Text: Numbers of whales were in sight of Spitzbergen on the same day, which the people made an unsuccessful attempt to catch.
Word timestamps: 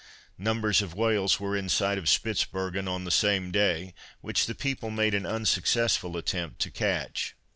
Numbers 0.39 0.81
of 0.81 0.95
whales 0.95 1.39
were 1.39 1.55
in 1.55 1.69
sight 1.69 1.99
of 1.99 2.09
Spitzbergen 2.09 2.87
on 2.87 3.03
the 3.03 3.11
same 3.11 3.51
day, 3.51 3.93
which 4.19 4.47
the 4.47 4.55
people 4.55 4.89
made 4.89 5.13
an 5.13 5.27
unsuccessful 5.27 6.17
attempt 6.17 6.59
to 6.61 6.71
catch. 6.71 7.35